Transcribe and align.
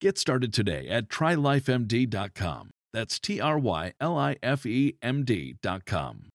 Get 0.00 0.18
started 0.18 0.52
today 0.52 0.88
at 0.88 1.08
trylifemd.com. 1.08 2.70
That's 2.92 3.18
T 3.18 3.40
R 3.40 3.58
Y 3.58 3.92
L 4.00 4.16
I 4.16 4.36
F 4.42 4.66
E 4.66 4.96
M 5.02 5.24
D.com. 5.24 6.30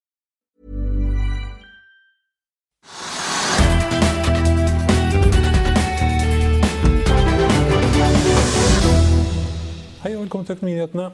Hei 10.00 10.16
og 10.16 10.22
velkommen 10.22 10.46
til 10.46 10.56
Økonominyhetene. 10.56 11.10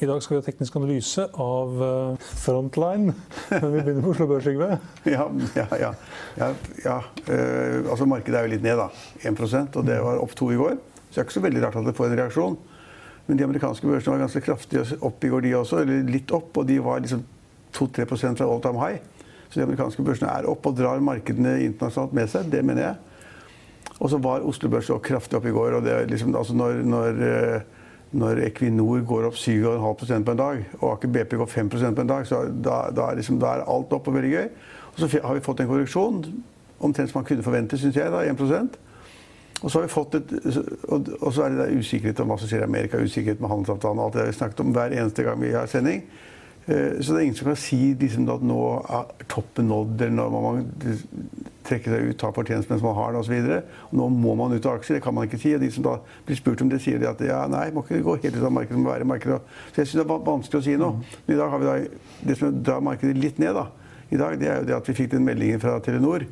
I 0.00 0.06
dag 0.06 0.22
skal 0.22 0.34
vi 0.34 0.40
ha 0.40 0.44
teknisk 0.44 0.74
analyse 0.76 1.22
av 1.40 1.78
eh, 1.82 2.18
Frontline. 2.20 3.14
Men 3.50 3.70
vi 3.72 3.80
begynner 3.80 4.02
på 4.04 4.10
Oslo 4.12 4.26
Børs, 4.28 4.46
Yngve. 4.46 4.76
Ja, 5.16 5.24
ja, 5.56 5.66
ja. 5.80 5.94
ja, 6.36 6.50
ja. 6.84 6.98
Uh, 7.30 7.90
altså 7.90 8.04
markedet 8.04 8.36
er 8.36 8.44
jo 8.44 8.52
litt 8.52 8.66
ned, 8.66 8.76
da. 8.76 8.90
1 9.24 9.76
og 9.76 9.86
det 9.88 9.96
var 10.04 10.20
opp 10.20 10.36
to 10.36 10.50
i 10.52 10.60
går. 10.60 10.76
Så 11.16 11.22
det 11.22 11.22
er 11.22 11.28
ikke 11.30 11.38
så 11.38 11.44
veldig 11.46 11.60
rart 11.64 11.76
at 11.80 11.86
det 11.88 11.96
får 11.96 12.10
en 12.10 12.18
reaksjon. 12.20 12.56
Men 13.26 13.38
de 13.38 13.44
amerikanske 13.46 13.88
børsene 13.88 14.12
var 14.12 14.26
ganske 14.26 14.42
kraftige 14.44 14.98
opp 15.00 15.24
i 15.24 15.30
går, 15.32 15.46
de 15.46 15.54
også. 15.56 15.78
Eller 15.80 16.10
litt 16.12 16.32
opp. 16.36 16.50
Og 16.60 16.66
de 16.68 16.76
var 16.84 17.00
liksom 17.00 17.22
2-3 17.72 18.04
fra 18.36 18.44
all 18.44 18.60
time 18.60 18.82
high. 18.82 19.00
Så 19.48 19.56
de 19.56 19.64
amerikanske 19.64 20.04
børsene 20.04 20.28
er 20.28 20.50
opp 20.50 20.68
og 20.68 20.76
drar 20.76 21.00
markedene 21.00 21.56
internasjonalt 21.64 22.12
med 22.20 22.28
seg. 22.28 22.52
Det 22.52 22.60
mener 22.60 22.84
jeg. 22.84 23.24
Og 23.96 24.12
så 24.12 24.20
var 24.20 24.44
Oslo 24.44 24.68
Børs 24.68 24.92
så 24.92 25.00
kraftig 25.00 25.40
opp 25.40 25.48
i 25.48 25.56
går. 25.56 25.78
og 25.78 25.88
det 25.88 25.94
er 25.94 26.06
liksom, 26.12 26.36
altså 26.36 26.52
når, 26.52 26.84
når 26.84 27.24
eh, 27.24 27.60
når 28.12 28.44
Equinor 28.46 29.00
går 29.08 29.26
opp 29.30 29.40
7,5% 29.40 30.24
på 30.24 30.34
en 30.36 30.38
dag, 30.38 30.64
og 30.80 30.90
Aker 30.92 31.08
BP 31.08 31.38
går 31.40 31.46
5% 31.46 31.96
på 31.96 32.04
en 32.04 32.12
dag, 32.12 32.26
så 32.28 32.44
da, 32.52 32.90
da, 32.94 33.10
er 33.10 33.22
liksom, 33.22 33.40
da, 33.40 33.56
er 33.56 33.70
alt 33.72 33.92
opp 33.92 34.08
og 34.08 34.14
veldig 34.14 34.30
gøy. 34.30 34.50
Og 34.92 35.00
så 35.00 35.08
har 35.24 35.34
vi 35.34 35.44
fått 35.44 35.60
en 35.64 35.70
korreksjon, 35.70 36.20
omtrent 36.78 37.10
som 37.10 37.22
man 37.22 37.26
kunne 37.26 37.42
forvente, 37.46 37.78
syns 37.80 37.96
jeg. 37.96 38.12
da, 38.12 38.22
1 38.22 38.76
og 39.62 39.72
så 39.72 39.82
et, 39.82 39.96
og 39.96 41.32
så 41.32 41.42
er 41.42 41.52
det 41.54 41.58
der 41.58 41.78
usikkerhet 41.78 42.20
om 42.20 42.28
hva 42.30 42.36
som 42.40 42.50
skjer 42.50 42.64
i 42.64 42.68
Amerika, 42.68 43.00
usikkerhet 43.00 43.40
med 43.40 43.48
handelsavtalen 43.48 44.00
og 44.02 44.08
alt 44.08 44.18
det 44.18 44.26
vi 44.28 44.38
snakket 44.38 44.64
om 44.64 44.72
hver 44.76 44.92
eneste 44.92 45.24
gang 45.24 45.40
vi 45.40 45.54
har 45.56 45.70
sending. 45.70 46.02
Eh, 46.66 46.98
så 47.00 47.12
det 47.12 47.20
er 47.20 47.24
ingen 47.28 47.38
som 47.38 47.48
kan 47.48 47.58
si 47.60 47.78
liksom, 47.94 48.26
at 48.32 48.42
nå 48.42 48.58
er 48.98 49.26
toppen 49.30 49.68
nådd, 49.70 50.00
eller 50.02 50.30
når 50.34 50.44
man 50.44 50.64
trekke 51.66 51.92
seg 51.92 52.08
ut, 52.10 52.18
ta 52.20 52.32
fortjeneste 52.34 52.72
mens 52.72 52.84
man 52.84 52.96
har 52.98 53.14
det 53.14 53.22
osv. 53.22 53.50
Nå 53.96 54.08
må 54.12 54.34
man 54.38 54.54
ut 54.54 54.66
av 54.66 54.80
aksjer, 54.80 54.98
det 54.98 55.04
kan 55.04 55.14
man 55.14 55.28
ikke 55.28 55.40
si. 55.40 55.54
Og 55.54 55.62
de 55.62 55.70
som 55.72 55.86
da 55.86 55.96
blir 56.26 56.40
spurt 56.40 56.64
om 56.64 56.72
det, 56.72 56.82
sier 56.82 57.00
de 57.02 57.08
at 57.10 57.22
ja, 57.24 57.44
nei, 57.50 57.68
må 57.74 57.86
ikke 57.86 58.02
gå 58.04 58.18
helt 58.18 58.38
ut 58.38 58.44
av 58.44 58.54
markedet, 58.58 58.82
må 58.82 58.90
være 58.90 59.06
i 59.06 59.10
markedet. 59.14 59.40
Så 59.70 59.82
jeg 59.82 59.92
syns 59.92 60.02
det 60.02 60.06
er 60.06 60.26
vanskelig 60.30 60.60
å 60.60 60.66
si 60.66 60.76
noe. 60.80 61.18
Men 61.26 61.36
i 61.36 61.40
dag 61.40 61.54
har 61.54 61.62
vi 61.62 61.70
da 61.70 61.76
det 62.30 62.38
som 62.40 62.62
drar 62.66 62.84
markedet 62.84 63.16
litt 63.22 63.38
ned, 63.42 63.54
da. 63.56 63.68
I 64.10 64.18
dag, 64.20 64.36
det 64.38 64.50
er 64.50 64.60
jo 64.60 64.68
det 64.68 64.76
at 64.76 64.90
vi 64.90 64.94
fikk 65.00 65.14
den 65.16 65.24
meldingen 65.26 65.62
fra 65.62 65.78
Telenor. 65.82 66.26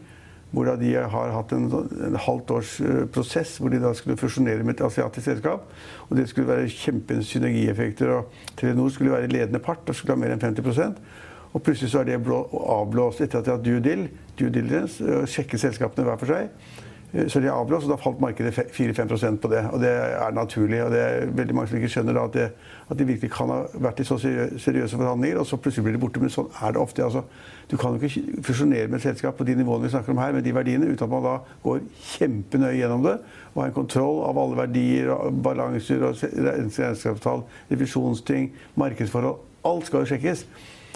Hvor 0.54 0.70
de 0.78 0.94
har 0.94 1.34
hatt 1.34 1.52
en, 1.56 1.66
en 2.06 2.16
halvt 2.26 2.54
års 2.54 2.76
uh, 2.84 3.04
prosess 3.10 3.56
hvor 3.58 3.74
de 3.74 3.82
da 3.82 3.90
skulle 3.98 4.18
fusjonere 4.20 4.62
med 4.62 4.78
et 4.78 4.86
asiatisk 4.86 5.26
selskap. 5.26 5.66
Og 6.08 6.16
det 6.16 6.28
skulle 6.30 6.52
være 6.52 6.70
kjempesynergieffekter. 6.70 8.14
Og 8.14 8.56
Telenor 8.56 8.94
skulle 8.94 9.16
være 9.16 9.32
ledende 9.32 9.62
part 9.62 9.88
og 9.88 9.98
skulle 9.98 10.14
ha 10.14 10.22
mer 10.22 10.36
enn 10.36 10.44
50% 10.44 11.02
og 11.54 11.62
plutselig 11.62 11.92
så 11.92 12.00
er 12.02 12.08
det 12.08 12.16
avblåst 12.18 13.20
etter 13.22 13.38
at 13.38 13.46
de 13.46 13.52
har 13.52 13.60
due, 13.62 13.82
deal, 13.82 14.08
due 14.38 14.50
diligence, 14.50 14.98
og 15.06 15.28
sjekket 15.30 15.62
selskapene 15.62 16.06
hver 16.08 16.18
for 16.18 16.32
seg. 16.32 16.48
Eh, 17.14 17.28
så 17.28 17.40
de 17.40 17.50
avblåst, 17.50 17.86
og 17.86 17.94
da 17.94 17.98
falt 18.02 18.20
markedet 18.20 18.54
4-5 18.74 19.36
på 19.38 19.48
det. 19.52 19.62
Og 19.72 19.80
det 19.80 19.90
er 19.90 20.34
naturlig. 20.34 20.82
Og 20.84 20.90
det 20.90 21.00
er 21.00 21.30
veldig 21.30 21.54
mange 21.54 21.70
som 21.70 21.78
ikke 21.78 21.92
skjønner 21.94 22.18
at, 22.24 22.34
det, 22.34 22.48
at 22.90 22.98
de 22.98 23.06
virkelig 23.06 23.30
kan 23.32 23.52
ha 23.52 23.60
vært 23.86 24.02
i 24.02 24.08
så 24.08 24.18
seriøse 24.18 24.96
forhandlinger, 24.96 25.38
og 25.38 25.46
så 25.46 25.56
plutselig 25.56 25.84
blir 25.86 25.96
de 25.96 26.02
borte. 26.02 26.22
Men 26.22 26.34
sånn 26.34 26.50
er 26.60 26.74
det 26.74 26.82
ofte. 26.82 27.06
Altså, 27.06 27.22
du 27.70 27.76
kan 27.80 27.94
jo 27.94 28.02
ikke 28.02 28.42
fusjonere 28.44 28.90
med 28.90 28.98
et 28.98 29.06
selskap 29.06 29.38
på 29.38 29.46
de 29.46 29.56
nivåene 29.58 29.86
vi 29.86 29.94
snakker 29.94 30.12
om 30.12 30.22
her, 30.22 30.34
med 30.34 30.44
de 30.44 30.54
verdiene, 30.54 30.90
uten 30.90 31.06
at 31.06 31.14
man 31.14 31.24
da 31.24 31.38
går 31.64 31.82
kjempenøye 32.14 32.76
gjennom 32.80 33.06
det 33.06 33.18
og 33.54 33.62
har 33.62 33.70
en 33.70 33.76
kontroll 33.76 34.16
av 34.26 34.38
alle 34.42 34.56
verdier, 34.58 35.10
balanser, 35.46 36.02
regnskapstall, 36.02 37.44
revisjonsting, 37.70 38.48
markedsforhold. 38.74 39.53
Alt 39.64 39.88
skal 39.88 40.04
jo 40.04 40.12
sjekkes. 40.12 40.46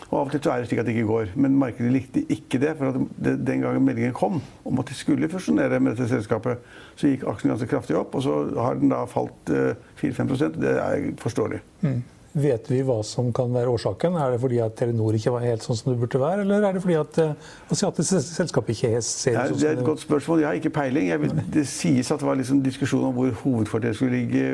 Og 0.09 0.21
Av 0.21 0.29
og 0.29 0.33
til 0.33 0.41
så 0.41 0.53
er 0.53 0.63
det 0.63 0.69
slik 0.71 0.81
at 0.81 0.87
det 0.89 0.95
ikke 0.97 1.09
går. 1.09 1.33
Men 1.37 1.57
markedet 1.61 1.93
likte 1.93 2.23
ikke 2.33 2.61
det. 2.63 2.75
For 2.79 3.01
det, 3.25 3.35
den 3.45 3.65
gangen 3.65 3.85
meldingen 3.85 4.15
kom 4.17 4.39
om 4.69 4.81
at 4.81 4.89
de 4.89 4.97
skulle 4.97 5.29
fusjonere 5.29 5.81
med 5.83 5.97
dette 5.97 6.09
selskapet, 6.13 6.63
så 6.97 7.11
gikk 7.11 7.27
aksjen 7.29 7.53
ganske 7.53 7.69
kraftig 7.71 7.99
opp. 7.99 8.15
Og 8.17 8.25
så 8.25 8.39
har 8.57 8.79
den 8.81 8.95
da 8.95 9.03
falt 9.11 9.53
uh, 9.53 9.75
eh, 9.75 9.99
4-5 10.01 10.55
Det 10.57 10.79
er 10.79 11.11
forståelig. 11.21 11.61
Mm. 11.83 11.99
Vet 12.39 12.69
vi 12.71 12.79
hva 12.87 12.99
som 13.05 13.33
kan 13.35 13.53
være 13.53 13.73
årsaken? 13.73 14.17
Er 14.21 14.33
det 14.33 14.41
fordi 14.41 14.59
at 14.63 14.77
Telenor 14.79 15.17
ikke 15.17 15.33
var 15.35 15.45
helt 15.45 15.65
sånn 15.65 15.79
som 15.79 15.91
det 15.91 15.99
burde 15.99 16.21
være, 16.23 16.45
eller 16.45 16.65
er 16.69 16.77
det 16.77 16.83
fordi 16.85 16.99
at 17.01 17.21
asiatiske 17.73 18.21
selskap 18.23 18.69
ikke 18.69 19.01
ser 19.03 19.35
ut 19.35 19.55
sånn 19.55 19.63
det 19.63 19.71
er 19.71 19.81
et 19.81 19.87
godt 19.87 20.05
spørsmål. 20.05 20.45
Jeg 20.45 20.49
har 20.51 20.61
ikke 20.61 20.75
peiling. 20.77 21.09
Vil, 21.25 21.39
det 21.57 21.65
sies 21.69 22.13
at 22.13 22.21
det 22.21 22.29
var 22.29 22.39
liksom 22.39 22.61
diskusjon 22.63 23.09
om 23.09 23.17
hvor 23.17 23.33
hovedkvarteret 23.43 23.99
skulle 23.99 24.21
ligge, 24.21 24.53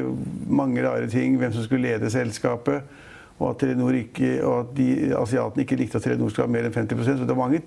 mange 0.48 0.86
rare 0.86 1.10
ting, 1.10 1.36
hvem 1.38 1.52
som 1.54 1.66
skulle 1.66 1.90
lede 1.90 2.10
selskapet 2.14 3.02
og 3.38 3.50
at, 3.50 3.62
ikke, 3.94 4.44
og 4.46 4.60
at 4.60 4.76
de 4.76 5.16
asiatene 5.18 5.64
ikke 5.64 5.76
likte 5.76 5.98
at 5.98 6.04
Telenor 6.06 6.30
skulle 6.30 6.46
ha 6.46 6.52
mer 6.52 6.68
enn 6.68 6.74
50 6.74 7.04
Så 7.04 7.24
det 7.26 7.30
er 7.30 7.38
mange, 7.38 7.60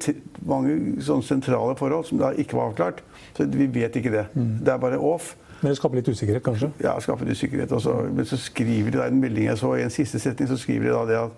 mange 0.47 1.23
sentrale 1.23 1.75
forhold 1.75 2.05
som 2.07 2.21
da 2.21 2.31
ikke 2.31 2.55
var 2.55 2.69
avklart. 2.71 3.03
Så 3.35 3.45
vi 3.51 3.67
vet 3.67 3.95
ikke 3.95 4.13
det. 4.13 4.25
Mm. 4.33 4.63
Det 4.63 4.73
er 4.73 4.77
bare 4.77 4.99
off. 4.99 5.35
Men 5.61 5.73
det 5.73 5.77
skaper 5.79 5.99
litt 5.99 6.07
usikkerhet, 6.07 6.43
kanskje? 6.45 6.69
Ja, 6.83 6.93
det 6.95 7.03
skaper 7.03 7.31
usikkerhet. 7.31 7.71
Også. 7.71 7.95
Men 8.13 8.25
så 8.25 8.37
skriver 8.37 8.91
de 8.91 9.01
da 9.01 9.07
en 9.09 9.19
melding 9.19 9.49
jeg 9.49 9.57
så, 9.57 9.73
i 9.75 9.83
en 9.83 9.91
siste 9.91 10.21
setning 10.23 10.49
så 10.49 10.57
skriver 10.57 10.87
de 10.87 10.93
da 10.93 11.03
det 11.09 11.17
at 11.25 11.31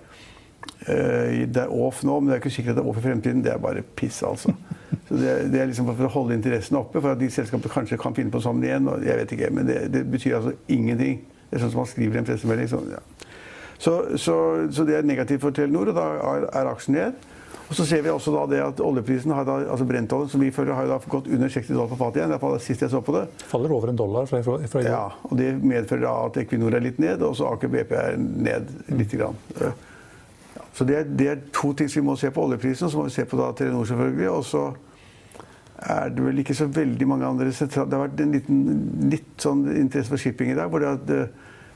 uh, 0.89 1.39
det 1.55 1.63
er 1.63 1.73
off 1.73 2.03
nå, 2.03 2.19
men 2.19 2.29
det 2.29 2.37
er 2.37 2.43
ikke 2.43 2.53
sikkert 2.53 2.75
at 2.75 2.81
det 2.81 2.85
er 2.85 2.91
off 2.91 2.99
i 3.01 3.05
fremtiden. 3.07 3.41
Det 3.43 3.53
er 3.53 3.63
bare 3.63 3.81
piss, 3.81 4.21
altså. 4.27 4.53
Så 5.07 5.17
det, 5.17 5.33
det 5.53 5.61
er 5.61 5.71
liksom 5.71 5.89
for 5.89 6.05
å 6.05 6.13
holde 6.19 6.37
interessen 6.37 6.77
oppe, 6.77 7.01
for 7.01 7.15
at 7.15 7.21
de 7.21 7.31
selskapene 7.33 7.73
kanskje 7.73 7.97
kan 8.01 8.13
finne 8.17 8.33
på 8.33 8.43
sammen 8.45 8.67
igjen. 8.67 8.91
og 8.91 9.01
jeg 9.07 9.17
vet 9.23 9.33
ikke, 9.37 9.49
Men 9.55 9.67
det, 9.67 9.79
det 9.93 10.05
betyr 10.11 10.35
altså 10.35 10.53
ingenting. 10.67 11.23
Det 11.49 11.57
er 11.57 11.63
sånn 11.63 11.73
som 11.73 11.81
man 11.81 11.89
skriver 11.89 12.19
i 12.19 12.21
en 12.21 12.27
pressemelding. 12.27 12.69
Sånn, 12.69 12.91
ja. 12.93 13.28
Så, 13.79 14.17
så, 14.19 14.35
så, 14.71 14.83
det 14.83 14.97
er 14.97 15.05
negativt 15.07 15.41
for 15.41 15.55
Telenor, 15.55 15.93
og 15.93 15.95
da 15.95 16.07
er, 16.19 16.47
er 16.61 16.69
aksjen 16.73 16.97
ned. 16.97 17.27
Og 17.69 17.77
så 17.77 17.85
ser 17.85 18.01
vi 18.01 18.09
også 18.09 18.33
da 18.33 18.45
det 18.49 18.59
at 18.65 18.79
oljeprisen, 18.81 19.31
har 19.31 19.45
da, 19.45 19.59
altså 19.71 19.85
brentoljen, 19.85 20.29
som 20.31 20.41
vi 20.41 20.49
føler 20.51 20.73
har 20.73 20.87
da 20.89 20.97
gått 21.05 21.27
under 21.29 21.51
60 21.53 21.69
dollar 21.69 21.91
på 21.91 21.99
fatet 21.99 22.23
igjen. 22.23 22.33
Det 22.33 22.61
sist 22.65 22.81
jeg 22.81 22.91
så 22.91 23.01
på 23.05 23.13
det. 23.13 23.27
Faller 23.47 23.75
over 23.75 23.91
en 23.91 23.99
dollar 23.99 24.25
fra, 24.27 24.41
fra, 24.43 24.57
fra 24.71 24.81
Ja, 24.83 25.03
og 25.29 25.37
det 25.37 25.51
medfører 25.61 26.01
da 26.07 26.13
at 26.25 26.39
Equinor 26.41 26.75
er 26.75 26.83
litt 26.83 26.97
ned, 26.99 27.21
og 27.23 27.37
så 27.37 27.53
Aker 27.53 27.71
BP 27.71 27.93
er 27.93 28.17
ned 28.17 28.73
lite 28.89 29.21
grann. 29.21 29.37
Ja. 29.61 29.71
Så 30.73 30.87
det 30.89 30.97
er, 30.97 31.11
det 31.21 31.27
er, 31.29 31.43
to 31.53 31.71
ting 31.77 31.91
som 31.91 32.01
vi 32.01 32.07
må 32.09 32.15
se 32.17 32.31
på. 32.33 32.43
Oljeprisen, 32.49 32.87
og 32.87 32.91
så 32.91 32.99
må 32.99 33.05
vi 33.05 33.13
se 33.13 33.27
på 33.29 33.37
da 33.37 33.51
Telenor, 33.53 33.85
selvfølgelig. 33.85 34.29
Og 34.33 34.45
så 34.49 34.63
er 35.93 36.09
det 36.15 36.25
vel 36.25 36.41
ikke 36.41 36.57
så 36.57 36.67
veldig 36.73 37.07
mange 37.07 37.27
andre 37.27 37.53
sentrale 37.55 37.87
Det 37.87 37.95
har 37.95 38.07
vært 38.07 38.25
en 38.25 38.33
liten, 38.35 38.65
litt 39.13 39.29
sånn 39.39 39.61
interesse 39.77 40.09
for 40.09 40.19
shipping 40.19 40.51
i 40.51 40.57
dag. 40.57 40.73
hvor 40.73 40.81
det 40.81 40.89
at 40.97 41.13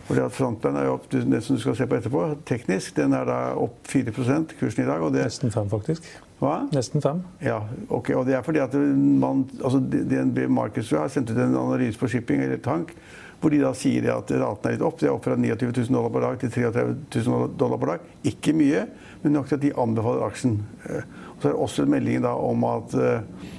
fordi 0.03 0.19
at 0.19 0.35
Frontline 0.35 0.79
er 0.81 0.89
jo 0.89 0.97
opp, 0.97 1.05
det 1.11 1.39
som 1.45 1.55
du 1.55 1.61
skal 1.63 1.77
se 1.79 1.87
på 1.87 1.95
etterpå, 1.95 2.25
teknisk. 2.47 2.95
Den 2.97 3.15
er 3.15 3.27
da 3.29 3.39
opp 3.55 3.77
4% 3.87 4.55
kursen 4.59 4.83
i 4.83 4.87
dag. 4.89 5.03
Det, 5.15 5.23
Nesten 5.23 5.53
5, 5.53 5.69
faktisk. 5.71 6.09
Hva? 6.41 6.57
Nesten 6.75 7.03
5. 7.03 7.21
Ja, 7.45 7.61
ok. 7.87 8.11
Og 8.19 8.27
det 8.27 8.35
er 8.35 8.43
fordi 8.43 8.59
at 8.59 8.75
man, 8.75 9.45
altså 9.61 9.79
DNB 9.79 10.43
Markets 10.51 10.91
har 10.91 11.11
sendt 11.11 11.31
ut 11.31 11.39
en 11.39 11.55
analyse 11.55 11.99
på 11.99 12.11
shipping 12.11 12.43
eller 12.43 12.59
tank, 12.63 12.91
hvor 13.39 13.51
de 13.51 13.61
da 13.63 13.71
sier 13.75 14.09
at 14.11 14.31
raten 14.39 14.69
er 14.69 14.75
litt 14.75 14.83
opp. 14.83 14.99
Det 14.99 15.07
er 15.07 15.15
opp 15.15 15.23
fra 15.23 15.39
29 15.39 15.71
000 15.71 15.95
dollar 15.95 16.11
per 16.11 16.27
dag 16.27 16.43
til 16.43 16.51
33 16.51 16.85
000 17.23 17.57
dollar 17.59 17.79
per 17.79 17.93
dag. 17.93 18.13
Ikke 18.27 18.55
mye, 18.59 18.85
men 19.23 19.37
nok 19.37 19.47
til 19.47 19.59
at 19.59 19.63
de 19.63 19.75
anbefaler 19.85 20.27
aksjen. 20.27 20.59
Eh, 20.89 21.11
og 21.31 21.37
så 21.39 21.47
er 21.47 21.51
det 21.53 21.59
også 21.67 21.91
meldingen 21.91 22.27
da 22.27 22.35
om 22.39 22.67
at 22.67 22.95
eh, 22.99 23.51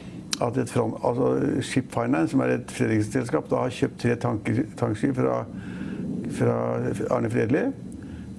at 0.43 0.56
et 0.58 0.70
front, 0.70 0.96
altså 1.05 1.61
Ship 1.62 1.87
Finance, 1.94 2.32
som 2.32 2.41
er 2.43 2.56
et 2.56 2.73
Fredriksen-selskap, 2.75 3.52
har 3.55 3.70
kjøpt 3.70 4.00
tre 4.02 4.17
tankskip 4.19 5.14
fra 5.14 5.44
fra 6.34 6.54
Arne 7.14 7.31
Fredli. 7.31 7.64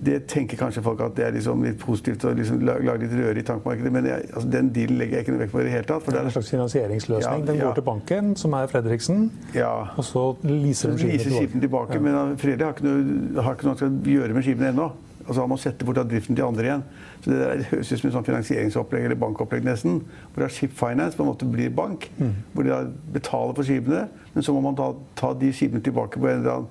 det 0.06 0.28
tenker 0.30 0.58
kanskje 0.60 0.84
folk 0.86 1.00
at 1.02 1.16
det 1.18 1.24
er 1.26 1.32
liksom 1.34 1.64
litt 1.66 1.80
positivt 1.82 2.22
å 2.28 2.34
liksom 2.38 2.60
lage 2.68 2.98
litt 3.02 3.14
røre 3.18 3.40
i 3.42 3.46
tankmarkedet, 3.48 3.90
men 3.96 4.06
jeg, 4.06 4.28
altså, 4.36 4.50
den 4.54 4.68
dealen 4.76 5.00
legger 5.00 5.18
jeg 5.18 5.26
ikke 5.26 5.34
noe 5.34 5.42
vekt 5.42 5.54
på 5.56 5.62
i 5.62 5.64
det 5.66 5.72
hele 5.74 5.88
tatt. 5.90 6.04
For 6.06 6.14
det 6.14 6.20
er 6.20 6.28
en 6.30 6.36
slags 6.36 6.52
finansieringsløsning. 6.54 7.40
Ja, 7.42 7.46
Den 7.48 7.58
ja. 7.58 7.64
går 7.72 7.80
til 7.80 7.86
banken, 7.88 8.36
som 8.38 8.54
er 8.54 8.68
Fredriksen, 8.70 9.32
ja. 9.56 9.72
og 9.98 10.06
så 10.06 10.26
leaser 10.46 10.94
de 10.94 11.00
skipene 11.00 11.64
tilbake. 11.64 11.64
tilbake, 11.66 11.98
Ja. 11.98 12.04
men 12.06 12.38
Fredli 12.38 12.64
har 12.68 12.76
ikke 12.76 12.86
noe, 12.86 13.42
har 13.42 13.58
ikke 13.58 13.66
noe 13.66 13.74
han 13.74 13.82
skal 13.82 13.98
gjøre 14.14 14.34
med 14.38 14.44
skipene 14.46 14.70
ennå. 14.76 14.92
Altså 15.26 15.42
Han 15.42 15.50
må 15.50 15.58
sette 15.58 15.86
bort 15.88 15.98
av 15.98 16.06
driften 16.06 16.36
til 16.38 16.46
andre 16.46 16.64
igjen. 16.68 16.84
Så 17.24 17.32
Det 17.32 17.38
der 17.40 17.64
høres 17.72 17.92
ut 17.92 17.98
som 18.00 18.10
en 18.12 18.14
sånn 18.20 18.26
finansieringsopplegg 18.28 19.06
eller 19.08 19.16
bankopplegg 19.18 19.64
nesten. 19.66 20.04
Hvor 20.36 20.44
da 20.44 20.48
Ship 20.54 20.70
Finance 20.78 21.18
på 21.18 21.24
en 21.26 21.32
måte 21.32 21.48
blir 21.50 21.72
bank. 21.74 22.12
Hvor 22.54 22.62
de 22.62 22.70
da 22.70 22.84
betaler 23.16 23.56
for 23.58 23.64
skipene, 23.66 24.04
men 24.36 24.44
så 24.46 24.54
må 24.54 24.62
man 24.62 24.76
ta, 24.78 24.92
ta 25.18 25.34
de 25.34 25.50
skipene 25.52 25.82
tilbake 25.82 26.20
på 26.22 26.30
en 26.30 26.44
eller 26.44 26.52
annen 26.52 26.68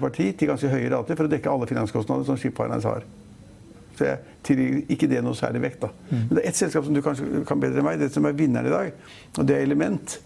parti 0.00 0.32
til 0.32 0.48
ganske 0.48 0.68
høye 0.68 0.90
rater 0.92 1.16
for 1.16 1.28
å 1.28 1.32
dekke 1.32 1.50
alle 1.50 1.68
finanskostnader 1.70 2.24
som 2.28 2.38
Ship 2.40 2.56
Finance 2.56 2.88
har. 2.88 3.04
Så 3.98 4.06
jeg 4.06 4.18
tilgir 4.46 4.80
ikke 4.94 5.08
det 5.10 5.20
noe 5.24 5.36
særlig 5.36 5.60
vekt. 5.62 5.80
da. 5.82 5.90
Men 6.10 6.32
det 6.36 6.42
er 6.42 6.48
ett 6.48 6.56
selskap 6.56 6.84
som 6.86 6.94
du 6.94 7.02
kanskje 7.04 7.44
kan 7.48 7.60
bedre 7.60 7.82
enn 7.82 7.84
meg, 7.84 7.98
det 8.00 8.12
som 8.14 8.24
er 8.24 8.32
vinneren 8.32 8.70
i 8.70 8.72
dag. 8.72 8.92
Og 9.38 9.46
det 9.46 9.56
er 9.56 9.66
Element, 9.66 10.18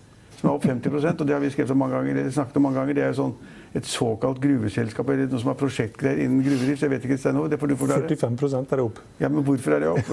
som 0.45 0.51
er 0.51 0.59
opp 0.59 0.65
50 0.69 1.21
og 1.23 1.27
det 1.27 1.33
har 1.33 1.41
vi 1.41 1.51
skrevet 1.53 1.73
om 1.73 1.79
mange 1.81 1.97
ganger. 1.97 2.31
snakket 2.31 2.57
om 2.57 2.63
mange 2.67 2.77
ganger. 2.77 2.95
Det 2.95 3.03
er 3.05 3.13
jo 3.13 3.17
sånn 3.17 3.33
et 3.75 3.87
såkalt 3.89 4.39
gruveselskap 4.43 5.09
eller 5.11 5.31
noe 5.31 5.41
som 5.41 5.51
har 5.51 5.57
prosjektgreier 5.59 6.21
innen 6.21 6.43
gruvedrift. 6.45 6.85
Jeg 6.85 6.93
vet 6.93 7.07
ikke, 7.09 7.17
Stein 7.19 7.39
Ove, 7.41 7.49
det 7.49 7.59
får 7.59 7.71
du 7.73 7.77
forklare. 7.81 8.17
45 8.21 8.59
er 8.61 8.77
det 8.77 8.85
opp. 8.85 9.01
Ja, 9.23 9.31
Men 9.33 9.47
hvorfor 9.47 9.75
er 9.75 9.81
det 9.81 9.89
opp? 9.89 10.11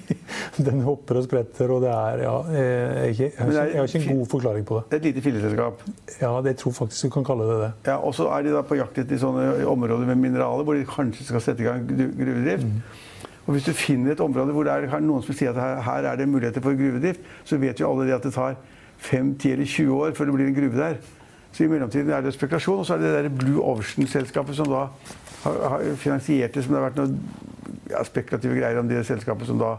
Den 0.66 0.80
hopper 0.86 1.20
og 1.20 1.26
spretter, 1.26 1.70
og 1.74 1.84
det 1.84 1.92
er 1.92 2.22
Ja, 2.24 2.34
jeg, 2.56 3.18
jeg, 3.20 3.32
har, 3.36 3.52
ikke, 3.52 3.66
jeg 3.68 3.78
har 3.82 3.90
ikke 3.90 4.00
en 4.00 4.18
god 4.18 4.30
forklaring 4.32 4.66
på 4.66 4.80
det. 4.80 4.96
Et 4.96 5.08
lite 5.10 5.24
filleselskap. 5.26 5.82
Ja, 6.22 6.32
det 6.42 6.56
tror 6.62 6.72
faktisk 6.80 7.10
du 7.10 7.12
kan 7.18 7.26
kalle 7.28 7.48
det 7.50 7.58
det. 7.66 7.72
Ja, 7.90 7.98
og 8.00 8.16
så 8.16 8.30
er 8.32 8.46
de 8.46 8.54
da 8.56 8.64
på 8.66 8.78
jakt 8.80 9.02
etter 9.04 9.20
sånne 9.20 9.50
områder 9.68 10.08
med 10.08 10.22
mineraler 10.24 10.64
hvor 10.64 10.78
de 10.78 10.88
kanskje 10.88 11.28
skal 11.28 11.44
sette 11.44 11.62
i 11.62 11.68
gang 11.68 11.84
gruvedrift. 11.84 12.16
gruvedrift. 12.16 13.04
Og 13.46 13.54
hvis 13.54 13.68
du 13.68 13.76
finner 13.76 14.16
et 14.16 14.24
område 14.24 14.56
hvor 14.56 14.66
det 14.66 14.72
er 14.72 15.04
noen 15.04 15.22
som 15.22 15.36
sier 15.36 15.52
at 15.52 15.60
her, 15.60 15.82
her 15.86 16.08
er 16.10 16.18
det 16.18 16.26
muligheter 16.32 16.64
for 16.64 16.74
gruvedrift, 16.74 17.20
så 17.46 17.60
vet 17.62 17.78
jo 17.78 17.92
alle 17.92 18.08
det 18.08 18.16
at 18.16 18.26
det 18.26 18.32
tar 18.34 18.56
5, 18.98 19.34
10 19.38 19.52
eller 19.52 19.64
20 19.64 19.94
år 19.94 20.16
før 20.16 20.24
det 20.24 20.34
blir 20.34 20.46
en 20.46 20.54
gruve 20.54 20.78
der. 20.78 20.96
Så 21.52 21.64
i 21.64 21.68
mellomtiden 21.72 22.10
er 22.12 22.20
det 22.20 22.34
spekulasjon. 22.34 22.78
Og 22.78 22.86
så 22.86 22.94
er 22.94 22.98
det 22.98 23.12
der 23.14 23.28
Blue 23.28 23.62
Ocean-selskapet 23.64 24.56
som 24.56 24.68
da 24.68 24.86
har, 25.42 25.68
har 25.68 25.84
finansiert 25.96 26.54
det 26.54 26.64
som 26.64 26.74
det 26.74 26.82
har 26.82 26.90
vært 26.90 26.98
noen 27.00 27.20
ja, 27.90 28.02
spekulative 28.04 28.58
greier 28.58 28.80
om 28.80 28.88
det 28.88 29.06
selskapet 29.06 29.48
som 29.48 29.60
da 29.60 29.76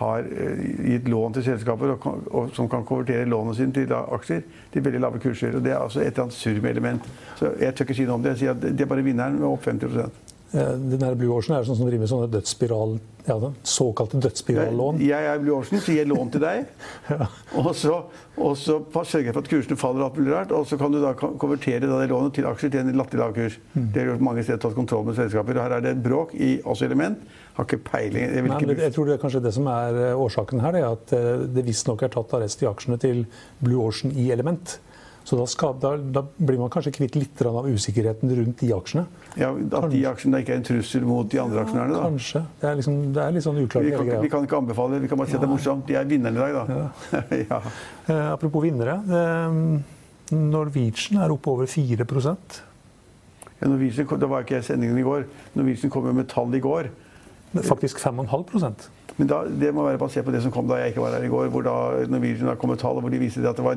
har 0.00 0.24
eh, 0.24 0.64
gitt 0.88 1.08
lån 1.12 1.36
til 1.36 1.44
selskaper 1.46 1.94
og, 1.94 2.06
og 2.32 2.50
som 2.56 2.68
kan 2.70 2.84
konvertere 2.88 3.28
lånene 3.28 3.54
sine 3.54 3.76
til 3.76 3.92
aksjer 3.92 4.42
til 4.72 4.84
veldig 4.84 5.04
lave 5.04 5.22
kurser. 5.22 5.56
Og 5.56 5.64
Det 5.64 5.72
er 5.72 5.78
altså 5.78 6.00
et 6.00 6.12
eller 6.14 6.26
annet 6.26 6.40
surmelement. 6.40 7.08
Så 7.38 7.54
jeg 7.60 7.74
tør 7.74 7.88
ikke 7.88 7.98
si 8.00 8.08
noe 8.08 8.18
om 8.18 8.24
det. 8.24 8.34
Jeg 8.34 8.44
sier 8.44 8.56
at 8.56 8.62
det 8.64 8.86
er 8.86 8.92
bare 8.94 9.06
vinneren 9.06 9.38
med 9.38 9.50
opp 9.52 9.68
50 9.68 10.00
Eh, 10.00 10.31
Den 10.52 11.00
her 11.00 11.14
Blue 11.16 11.32
Ocean 11.32 11.56
er 11.56 11.64
sånn 11.64 11.78
som 11.78 11.86
driver 11.88 12.04
med 12.04 12.10
sånne 12.10 12.28
dødsspiral, 12.28 12.98
ja, 13.24 13.36
såkalte 13.64 14.18
dødsspirallån. 14.20 14.98
Jeg 15.00 15.28
er 15.30 15.38
Blue 15.40 15.56
Ocean, 15.56 15.80
så 15.80 15.94
jeg 15.96 16.10
lån 16.10 16.32
til 16.34 16.42
deg. 16.42 16.66
Og 17.62 17.70
så, 17.76 17.94
og 18.40 18.54
så 18.56 18.78
sørger 18.92 19.28
jeg 19.28 19.34
for 19.34 19.44
at 19.44 19.48
kursene 19.50 19.76
faller 19.76 20.28
rart. 20.32 20.52
Og 20.56 20.66
så 20.68 20.78
kan 20.80 20.92
du 20.92 20.98
da 21.02 21.12
konvertere 21.16 21.84
det 21.84 22.08
lånet 22.10 22.36
til 22.36 22.48
aksjer 22.48 22.72
til 22.72 22.80
en 22.80 22.96
latterlig 22.96 23.20
lav 23.20 23.34
kurs. 23.36 23.58
Mm. 23.74 23.88
Det 23.92 24.00
har 24.00 24.08
gjort 24.12 24.24
mange 24.28 24.44
steder 24.44 24.62
tatt 24.62 24.76
kontroll 24.76 25.04
med 25.08 25.18
selskaper. 25.18 25.58
Og 25.58 25.66
her 25.66 25.76
er 25.76 25.84
det 25.84 25.94
et 25.96 26.04
bråk 26.04 26.32
i 26.36 26.54
også 26.64 26.88
element. 26.88 27.20
Har 27.58 27.68
ikke 27.68 27.82
peiling. 27.90 28.24
Jeg 28.24 28.46
Nei, 28.48 28.60
ikke 28.62 28.78
jeg 28.80 28.96
tror 28.96 29.10
det 29.10 29.16
er 29.18 29.20
kanskje 29.24 29.44
det 29.44 29.52
som 29.56 29.68
er 29.72 30.00
eh, 30.06 30.22
årsaken 30.24 30.64
her, 30.64 30.72
det 30.72 30.80
er 30.80 30.96
at 30.96 31.12
eh, 31.18 31.44
det 31.58 31.66
visstnok 31.68 32.06
er 32.06 32.14
tatt 32.14 32.32
arrest 32.38 32.64
i 32.64 32.70
aksjene 32.70 32.98
til 33.02 33.26
Blue 33.60 33.84
Ocean 33.84 34.16
i 34.16 34.30
Element. 34.32 34.78
Så 35.24 35.36
da, 35.38 35.44
skal, 35.46 35.76
da, 35.78 35.92
da 35.96 36.22
blir 36.38 36.58
man 36.58 36.70
kanskje 36.72 36.90
kvitt 36.96 37.14
litt 37.14 37.42
av 37.46 37.66
usikkerheten 37.70 38.32
rundt 38.36 38.58
de 38.58 38.72
aksjene. 38.74 39.04
ja, 39.38 39.52
at 39.54 39.86
de 39.92 40.00
aksjene 40.10 40.40
ikke 40.42 40.52
er 40.56 40.60
en 40.60 40.66
trussel 40.66 41.06
mot 41.06 41.28
de 41.30 41.38
andre 41.38 41.62
aksjonærene. 41.62 41.94
da. 41.94 42.02
Kanskje. 42.08 42.42
Det 42.60 42.68
er, 42.68 42.74
liksom, 42.80 42.96
det 43.14 43.22
er 43.22 43.32
litt 43.36 43.44
sånn 43.46 43.60
uklart. 43.62 43.84
Vi 43.86 43.90
kan, 43.94 44.06
ikke- 44.06 44.20
vi 44.22 44.28
kan 44.28 44.46
ikke 44.48 44.58
anbefale, 44.58 45.00
vi 45.00 45.08
kan 45.08 45.18
bare 45.18 45.28
si 45.28 45.34
at 45.34 45.40
det 45.40 45.48
er 45.48 45.54
morsomt. 45.54 45.86
De 45.86 45.94
er 45.94 46.04
vinneren 46.04 46.36
i 46.36 46.42
dag, 46.42 46.66
da. 46.66 46.90
Ja. 47.50 47.60
Eh, 48.08 48.32
apropos 48.32 48.62
vinnere. 48.66 48.98
Eh, 49.06 50.34
Norwegian 50.34 51.22
er 51.22 51.30
oppe 51.30 51.50
over 51.50 51.66
4 51.66 52.06
Ja, 53.60 53.68
Norwegian, 53.68 54.18
da 54.18 54.26
var 54.26 54.42
ikke 54.42 54.56
jeg 54.58 54.64
i 54.64 54.66
sendingen 54.66 54.98
i 54.98 55.02
går. 55.06 55.24
Norwegian 55.54 55.90
kom 55.90 56.06
jo 56.06 56.12
med 56.12 56.28
tall 56.28 56.52
i 56.54 56.60
går. 56.60 56.88
Faktisk 57.62 57.98
5,5% 58.00 58.88
Men 59.18 59.28
da, 59.28 59.42
det 59.44 59.74
må 59.74 59.84
være 59.84 59.98
basert 60.00 60.24
på 60.24 60.32
det 60.32 60.40
som 60.42 60.50
kom 60.50 60.66
da 60.66 60.78
jeg 60.80 60.94
ikke 60.94 61.02
var 61.04 61.12
her 61.18 61.26
i 61.26 61.28
går, 61.28 61.50
hvor 61.52 61.62
da 61.62 61.74
Norwegian 62.08 62.48
da 62.48 62.54
kom 62.56 62.70
med 62.72 62.78
tall, 62.80 62.98
hvor 63.00 63.10
de 63.12 63.18
viste 63.20 63.42
det 63.44 63.50
at 63.50 63.56
det 63.60 63.64
var 63.66 63.76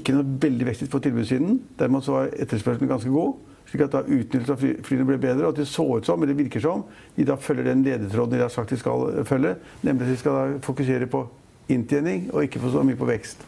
ikke 0.00 0.14
noe 0.16 0.38
veldig 0.42 0.66
vekst 0.68 0.88
på 0.92 1.00
tilbudssiden. 1.04 1.60
Dermed 1.78 2.04
så 2.06 2.14
var 2.14 2.32
etterspørselen 2.32 2.90
ganske 2.90 3.10
god. 3.12 3.36
slik 3.68 3.82
at 3.84 3.92
da 3.92 4.00
utnyttelsen 4.00 4.54
av 4.54 4.84
flyene 4.86 5.04
ble 5.04 5.18
bedre. 5.20 5.44
Og 5.44 5.52
at 5.52 5.60
det 5.60 5.68
så 5.68 5.84
ut 5.84 6.06
som, 6.06 6.22
eller 6.22 6.34
virker 6.34 6.62
som, 6.64 6.86
de 7.16 7.26
da 7.28 7.36
følger 7.36 7.68
den 7.68 7.82
ledetråden 7.84 8.38
de 8.38 8.40
har 8.40 8.48
sagt 8.48 8.70
de 8.70 8.78
skal 8.80 9.24
følge. 9.28 9.56
Nemlig 9.82 10.06
at 10.06 10.12
de 10.12 10.16
skal 10.16 10.38
da 10.38 10.60
fokusere 10.64 11.06
på 11.06 11.26
inntjening 11.68 12.30
og 12.32 12.46
ikke 12.46 12.62
få 12.62 12.72
så 12.72 12.82
mye 12.82 12.96
på 12.96 13.08
vekst. 13.08 13.44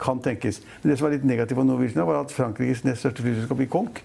Kan 0.00 0.22
tenkes. 0.24 0.62
Men 0.82 0.90
det 0.90 0.98
som 0.98 1.08
var 1.08 1.16
litt 1.16 1.26
negativt 1.26 1.58
for 1.58 1.68
Norwegian, 1.68 2.06
var 2.06 2.22
at 2.22 2.32
Frankrikes 2.32 2.84
nest 2.86 3.04
største 3.04 3.22
flyselskap 3.26 3.60
gikk 3.60 3.74
konk. 3.74 4.00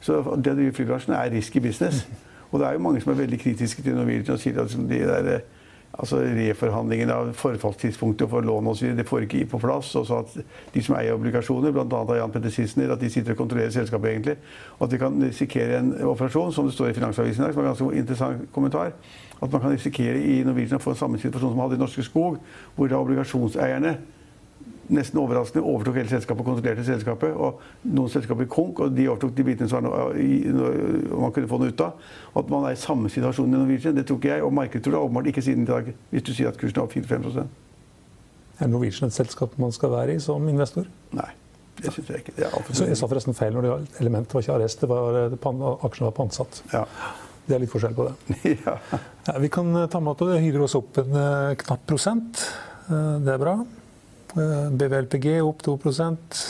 Så 0.00 0.22
det 0.22 0.54
å 0.54 0.56
drive 0.56 0.72
flybransjen 0.72 1.16
er 1.18 1.32
risky 1.34 1.60
business. 1.60 2.04
Og 2.52 2.60
det 2.60 2.68
er 2.68 2.76
jo 2.76 2.84
mange 2.84 3.02
som 3.02 3.12
er 3.12 3.20
veldig 3.24 3.38
kritiske 3.42 3.82
til 3.82 3.96
Norwegian 3.96 4.36
og 4.36 4.40
sier 4.40 4.56
at 4.56 4.68
liksom 4.70 4.88
de 4.88 5.00
der, 5.02 5.30
eh, 5.34 5.40
altså 5.92 6.20
reforhandlingen 6.20 7.10
av 7.10 7.30
forfallstidspunktet 7.36 8.28
for 8.30 8.44
lån 8.44 8.66
osv. 8.72 8.90
det 8.96 9.06
får 9.08 9.26
ikke 9.26 9.46
på 9.52 9.60
plass. 9.62 9.94
Og 9.96 10.06
så 10.06 10.20
at 10.24 10.34
de 10.74 10.82
som 10.82 10.96
eier 10.98 11.16
obligasjoner, 11.16 11.72
bl.a. 11.72 12.02
Jan 12.18 12.32
Petter 12.34 12.52
Sissener, 12.52 12.92
at 12.92 13.00
de 13.00 13.10
sitter 13.10 13.32
og 13.32 13.40
kontrollerer 13.40 13.72
selskapet 13.74 14.10
egentlig. 14.10 14.36
Og 14.78 14.86
at 14.86 14.92
vi 14.92 15.00
kan 15.00 15.22
risikere 15.22 15.78
en 15.78 15.94
operasjon, 16.04 16.52
som 16.52 16.68
det 16.68 16.74
står 16.76 16.92
i 16.92 16.98
Finansavisen 16.98 17.44
i 17.44 17.46
dag, 17.46 17.54
som 17.54 17.62
er 17.62 17.68
en 17.68 17.72
ganske 17.74 18.02
interessant 18.02 18.50
kommentar. 18.52 18.92
At 19.42 19.52
man 19.52 19.60
kan 19.60 19.72
risikere 19.72 20.20
i 20.20 20.42
Norwegian 20.44 20.80
å 20.80 20.84
få 20.84 20.94
samme 20.96 21.20
situasjon 21.20 21.50
som 21.50 21.58
man 21.58 21.68
hadde 21.68 21.80
i 21.80 21.84
Norske 21.84 22.04
Skog, 22.04 22.38
hvor 22.76 22.92
da 22.92 23.00
obligasjonseierne 23.00 23.96
nesten 24.92 25.18
overraskende 25.20 25.64
overtok 25.66 25.96
hele 25.98 26.10
selskapet 26.10 26.42
og 26.42 26.48
kontrollerte 26.50 26.84
selskapet. 26.86 27.34
Og 27.34 27.60
noen 27.90 28.12
selskaper 28.12 28.48
konk, 28.50 28.80
og 28.84 28.94
de 28.96 29.08
overtok 29.10 29.34
de 29.36 29.46
bitene 29.46 29.70
som 29.70 29.86
var 29.88 30.14
man 30.14 31.34
kunne 31.34 31.50
få 31.50 31.60
noe 31.62 31.72
ut 31.72 31.84
av. 31.84 32.02
Og 32.34 32.42
at 32.44 32.52
man 32.52 32.66
er 32.68 32.76
i 32.76 32.80
samme 32.80 33.10
situasjon 33.12 33.48
i 33.50 33.56
Norwegian, 33.56 33.96
det 33.96 34.06
tror 34.08 34.20
ikke 34.20 34.34
jeg. 34.34 34.44
Og 34.46 34.54
markedet 34.54 34.84
tror 34.84 34.96
det 34.96 35.02
åpenbart 35.06 35.30
ikke 35.32 35.44
siden 35.46 35.66
i 35.66 35.70
dag, 35.70 35.90
hvis 36.12 36.26
du 36.28 36.32
sier 36.36 36.52
at 36.52 36.60
kursen 36.60 36.80
er 36.80 36.86
opp 36.86 36.94
4-5 36.96 37.44
Er 38.60 38.70
Norwegian 38.72 39.10
et 39.10 39.16
selskap 39.16 39.58
man 39.60 39.72
skal 39.74 39.92
være 39.92 40.16
i 40.16 40.22
som 40.22 40.48
investor? 40.48 40.88
Nei, 41.16 41.30
det 41.82 41.92
syns 41.92 42.08
jeg 42.08 42.24
ikke. 42.24 42.36
Det 42.38 42.46
er 42.48 42.72
Så 42.72 42.88
jeg 42.88 42.96
sa 42.96 43.08
forresten 43.10 43.36
feil 43.36 43.52
når 43.54 43.62
det 43.66 43.72
gjaldt 43.72 44.00
element. 44.00 44.28
Det 44.28 44.38
var 44.38 44.46
ikke 44.46 44.58
arrest, 44.60 44.80
det 44.80 44.88
var, 44.88 45.38
pan, 45.42 45.64
aksjene 45.84 46.10
var 46.10 46.16
pantsatt. 46.20 46.62
Ja. 46.72 46.84
Det 47.46 47.54
er 47.54 47.62
litt 47.62 47.70
forskjell 47.70 47.94
på 47.94 48.08
det. 48.08 48.38
ja. 48.66 48.72
Ja, 49.28 49.36
vi 49.38 49.50
kan 49.54 49.68
eh, 49.78 49.86
ta 49.90 50.00
med 50.02 50.16
at 50.16 50.22
det 50.26 50.40
hyrer 50.42 50.64
oss 50.66 50.74
opp 50.78 50.98
en 50.98 51.12
eh, 51.14 51.52
knapp 51.60 51.84
prosent. 51.86 52.42
Eh, 52.88 53.18
Det 53.22 53.34
er 53.36 53.42
bra. 53.42 53.54
Eh, 54.36 54.70
BVLPG 54.70 55.40
opp 55.40 55.62
2 55.64 55.78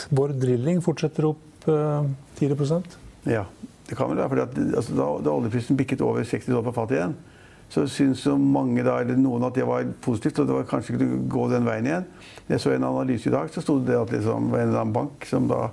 Bård 0.09 0.35
Drilling 0.35 0.81
fortsetter 0.83 1.29
opp 1.29 1.67
eh, 1.71 2.03
4 2.35 2.81
Ja, 3.23 3.45
det 3.87 3.95
kan 3.95 4.09
vel 4.09 4.17
være. 4.17 4.29
fordi 4.29 4.41
at, 4.41 4.75
altså, 4.75 4.95
da, 4.97 5.07
da 5.23 5.31
oljeprisen 5.31 5.77
bikket 5.79 6.01
over 6.01 6.23
60 6.23 6.51
dollar 6.51 6.67
på 6.67 6.75
fatet 6.75 6.97
igjen, 6.97 7.15
så 7.69 7.85
syns 7.87 8.25
jo 8.25 8.35
mange 8.37 8.83
da, 8.83 8.99
eller 9.01 9.15
noen 9.19 9.43
at 9.47 9.55
det 9.55 9.65
var 9.67 9.87
positivt, 10.03 10.39
og 10.39 10.47
det 10.47 10.55
var 10.55 10.67
kanskje 10.67 10.95
ikke 10.95 11.23
gå 11.31 11.47
den 11.51 11.67
veien 11.67 11.87
igjen. 11.87 12.05
Jeg 12.47 12.63
så 12.63 12.75
en 12.75 12.87
analyse 12.87 13.27
i 13.27 13.33
dag, 13.33 13.51
så 13.51 13.63
sto 13.63 13.79
det 13.79 13.95
at 13.95 14.11
liksom, 14.11 14.51
en 14.51 14.67
eller 14.67 14.81
annen 14.83 14.95
bank 14.95 15.27
som 15.27 15.47
da 15.47 15.69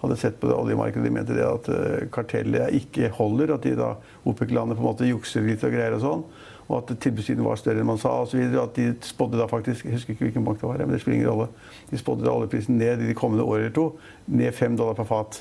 hadde 0.00 0.16
sett 0.20 0.36
på 0.40 0.48
det 0.48 0.56
oljemarkedet, 0.56 1.04
de 1.04 1.12
mente 1.12 1.36
det 1.36 1.44
at 1.44 1.68
eh, 1.74 2.08
kartellet 2.14 2.76
ikke 2.80 3.12
holder, 3.16 3.56
at 3.56 3.64
de 3.66 3.76
da 3.76 3.94
OPEC-landet 4.24 4.78
på 4.78 4.84
en 4.84 4.88
måte 4.88 5.08
jukser 5.08 5.44
litt 5.44 5.64
og 5.66 5.74
greier 5.74 5.96
og 5.96 6.04
sånn. 6.04 6.28
Og 6.68 6.82
at 6.82 6.98
tilbudssiden 7.00 7.44
var 7.46 7.56
større 7.56 7.80
enn 7.80 7.88
man 7.88 8.00
sa 8.00 8.12
osv. 8.22 8.40
At 8.60 8.76
de 8.76 8.90
spådde 9.08 9.40
da 9.40 9.46
faktisk 9.48 9.86
Jeg 9.86 9.96
husker 9.96 10.12
ikke 10.14 10.26
hvilken 10.26 10.44
bank 10.44 10.60
det 10.60 10.68
var, 10.68 10.82
men 10.84 10.92
det 10.92 11.00
spiller 11.00 11.20
ingen 11.20 11.30
rolle. 11.30 11.48
De 11.90 12.00
spådde 12.00 12.26
da 12.26 12.34
oljeprisen 12.34 12.76
ned 12.78 13.04
i 13.04 13.08
de 13.08 13.16
kommende 13.16 13.44
år 13.44 13.62
eller 13.62 13.76
to. 13.76 13.86
Ned 14.26 14.52
fem 14.52 14.76
dollar 14.76 14.98
per 14.98 15.08
fat. 15.08 15.40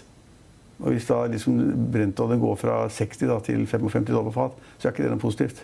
Og 0.78 0.94
hvis 0.94 1.08
da 1.10 1.24
liksom 1.28 1.58
brentoljen 1.92 2.40
går 2.40 2.56
fra 2.62 2.78
60 2.94 3.26
da, 3.28 3.40
til 3.44 3.66
55 3.68 4.08
dollar 4.08 4.30
per 4.30 4.38
fat, 4.38 4.64
så 4.78 4.88
er 4.88 4.96
ikke 4.96 5.08
det 5.08 5.14
noe 5.16 5.24
positivt. 5.26 5.64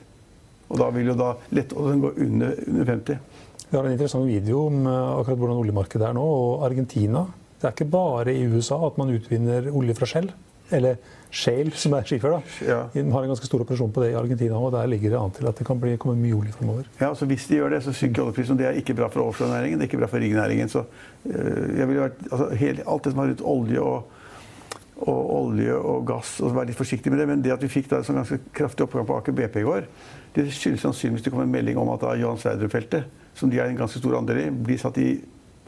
Og 0.74 0.80
da 0.82 0.90
vil 0.96 1.12
jo 1.12 1.18
da 1.18 1.34
lettoljen 1.54 2.02
gå 2.02 2.14
under, 2.26 2.56
under 2.68 2.90
50. 2.90 3.20
Vi 3.70 3.78
har 3.78 3.86
en 3.86 3.94
interessant 3.94 4.28
video 4.28 4.66
om 4.68 4.88
eh, 4.90 5.12
akkurat 5.20 5.40
hvordan 5.40 5.62
oljemarkedet 5.62 6.08
er 6.10 6.18
nå, 6.18 6.24
og 6.24 6.66
Argentina. 6.66 7.24
Det 7.60 7.70
er 7.70 7.76
ikke 7.78 7.94
bare 7.94 8.34
i 8.36 8.48
USA 8.50 8.80
at 8.88 8.98
man 9.00 9.14
utvinner 9.14 9.70
olje 9.72 9.96
fra 9.98 10.10
Shell. 10.10 10.34
Eller 10.72 10.98
shale, 11.34 11.72
som 11.76 11.96
er 11.98 12.06
skifer. 12.06 12.30
da. 12.30 12.42
Ja. 12.68 12.80
De 12.94 13.04
har 13.12 13.26
en 13.26 13.32
ganske 13.34 13.48
stor 13.48 13.64
operasjon 13.66 13.92
på 13.94 14.04
det 14.04 14.12
i 14.14 14.18
Argentina, 14.18 14.58
og 14.58 14.72
der 14.76 14.90
ligger 14.90 15.16
det 15.16 15.20
an 15.20 15.34
til 15.34 15.48
at 15.50 15.58
det 15.58 15.66
kan 15.68 15.80
bli, 15.82 15.96
komme 16.02 16.16
mye 16.22 16.36
olje 16.38 16.54
fremover. 16.54 16.90
Ja, 17.00 17.10
altså 17.10 17.26
Hvis 17.30 17.48
de 17.50 17.58
gjør 17.58 17.74
det, 17.74 17.84
så 17.84 17.94
synker 17.98 18.28
oljeprisen. 18.28 18.60
Det 18.60 18.68
er 18.70 18.78
ikke 18.80 18.96
bra 18.98 19.10
for 19.10 19.26
offshorenæringen, 19.26 19.80
det 19.80 19.88
er 19.88 19.92
ikke 19.92 20.04
bra 20.04 20.12
for 20.12 20.22
riggnæringen. 20.24 20.70
Så 20.70 20.86
øh, 21.26 21.80
jeg 21.80 21.88
ville 21.88 22.06
vært, 22.06 22.22
altså, 22.32 22.50
hele, 22.62 22.86
alt 22.88 23.04
det 23.04 23.16
som 23.16 23.24
har 23.24 23.32
rundt 23.34 23.46
olje 23.56 23.80
og, 23.80 24.22
og 25.04 25.36
olje 25.40 25.76
og 25.76 26.08
gass, 26.08 26.40
og 26.40 26.56
være 26.56 26.72
litt 26.72 26.80
forsiktig 26.80 27.12
med 27.12 27.24
det. 27.24 27.28
Men 27.34 27.44
det 27.44 27.58
at 27.58 27.66
vi 27.66 27.74
fikk 27.80 27.90
da 27.90 28.02
en 28.02 28.08
sånn 28.08 28.22
ganske 28.22 28.40
kraftig 28.54 28.86
oppgang 28.86 29.10
på 29.10 29.18
Aker 29.18 29.38
BP 29.42 29.62
i 29.64 29.68
går, 29.68 29.90
det 30.38 30.50
skyldes 30.54 30.86
sannsynligvis 30.86 31.26
det 31.26 31.34
kom 31.34 31.44
en 31.44 31.54
melding 31.54 31.78
om 31.82 31.92
at 31.94 32.06
da 32.06 32.14
Johan 32.18 32.42
Sverdrup-feltet, 32.42 33.10
som 33.38 33.50
de 33.50 33.58
er 33.58 33.70
en 33.70 33.78
ganske 33.82 33.98
stor 34.02 34.20
andel 34.22 34.46
i, 34.46 34.50
blir 34.54 34.78
satt 34.82 35.02
i 35.02 35.16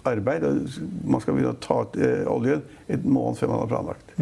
arbeid. 0.06 0.46
og 0.46 0.68
Man 1.10 1.22
skal 1.22 1.34
begynne 1.34 1.56
å 1.56 1.62
ta 1.62 1.82
ut 1.86 1.98
eh, 1.98 2.22
oljen 2.30 2.62
en 2.86 3.08
måned 3.10 3.42
før 3.42 3.54
man 3.54 3.66
har 3.66 3.72
planlagt. 3.74 4.14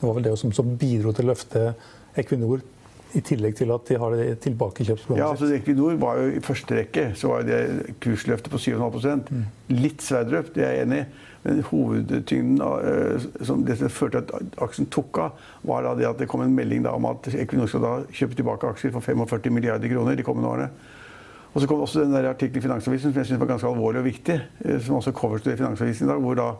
Det 0.00 0.06
var 0.06 0.16
vel 0.16 0.28
det 0.30 0.36
som, 0.40 0.52
som 0.56 0.76
bidro 0.80 1.12
til 1.16 1.28
å 1.28 1.32
løfte 1.34 1.72
Equinor, 2.18 2.62
i 3.10 3.20
tillegg 3.26 3.56
til 3.58 3.72
at 3.74 3.88
de 3.88 3.96
har 3.98 4.14
det 4.14 4.26
tilbakekjøpsprogrammet 4.44 5.24
Ja, 5.24 5.32
altså 5.32 5.48
Equinor 5.56 5.96
var 5.98 6.20
jo 6.20 6.28
i 6.30 6.42
første 6.44 6.76
rekke 6.78 7.08
så 7.18 7.32
var 7.32 7.46
det 7.48 7.96
kursløftet 8.02 8.52
på 8.52 8.60
7,5 8.62 9.24
Mm. 9.30 9.42
Litt 9.74 10.04
Sverdrup, 10.04 10.52
det 10.54 10.64
er 10.64 10.76
jeg 10.76 10.86
enig 10.86 11.00
i. 11.02 11.08
Men 11.42 11.62
hovedtyngden 11.64 12.60
eh, 12.60 13.44
som 13.48 13.62
førte 13.88 14.20
til 14.28 14.36
at 14.36 14.58
aksjen 14.60 14.90
tok 14.92 15.18
av, 15.22 15.44
var 15.64 15.88
det 15.96 16.06
at 16.06 16.18
det 16.20 16.28
kom 16.28 16.42
en 16.44 16.54
melding 16.54 16.86
om 16.90 17.08
at 17.08 17.30
Equinor 17.32 17.70
skal 17.70 17.84
da 17.84 17.92
kjøpe 18.12 18.36
tilbake 18.36 18.68
aksjer 18.68 18.92
for 18.92 19.00
45 19.00 19.54
milliarder 19.54 19.88
kroner 19.88 20.18
de 20.18 20.26
kommende 20.26 20.50
årene. 20.50 20.68
Og 21.54 21.62
så 21.62 21.66
kom 21.66 21.80
også 21.82 22.04
den 22.04 22.14
artikkelen 22.14 22.60
i 22.60 22.66
Finansavisen 22.68 23.10
som 23.10 23.18
jeg 23.18 23.26
synes 23.26 23.40
var 23.40 23.54
ganske 23.54 23.70
alvorlig 23.70 24.02
og 24.02 24.06
viktig, 24.06 24.36
eh, 24.64 24.80
som 24.84 25.00
også 25.00 25.14
covers 25.16 25.46
i 25.46 25.56
Finansavisen 25.56 26.06
i 26.06 26.12
dag, 26.12 26.20
hvor 26.20 26.36
da 26.38 26.50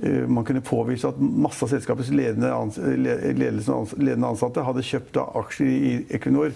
man 0.00 0.44
kunne 0.48 0.62
påvise 0.64 1.10
at 1.10 1.18
masse 1.20 1.60
av 1.66 1.68
selskapets 1.68 2.08
ledende, 2.16 2.48
ansatte 4.24 4.64
hadde 4.64 4.84
kjøpt 4.88 5.18
aksjer 5.22 5.68
i 5.68 5.96
Equinor 6.16 6.54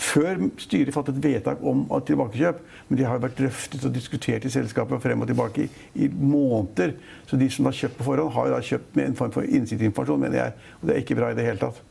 før 0.00 0.40
styret 0.60 0.94
fattet 0.94 1.18
vedtak 1.22 1.60
om 1.66 1.84
tilbakekjøp. 2.08 2.62
Men 2.88 3.00
de 3.00 3.06
har 3.06 3.20
vært 3.22 3.38
drøftet 3.38 3.84
og 3.86 3.94
diskutert 3.94 4.46
i 4.46 4.52
selskapet 4.52 5.02
frem 5.02 5.20
og 5.22 5.28
tilbake 5.30 5.68
i, 5.68 6.08
måneder. 6.08 6.96
Så 7.28 7.38
de 7.40 7.50
som 7.52 7.68
har 7.68 7.76
kjøpt 7.76 8.00
på 8.00 8.08
forhånd, 8.08 8.32
har 8.34 8.50
da 8.54 8.62
kjøpt 8.64 8.96
med 8.96 9.10
en 9.10 9.20
form 9.20 9.34
for 9.34 9.46
innsiktsinformasjon, 9.46 10.24
mener 10.24 10.44
jeg. 10.44 10.58
Og 10.80 10.88
det 10.88 10.96
er 10.96 11.04
ikke 11.04 11.20
bra 11.20 11.30
i 11.30 11.38
det 11.38 11.46
hele 11.46 11.62
tatt. 11.62 11.82